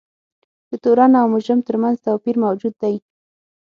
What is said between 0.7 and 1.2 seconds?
تورن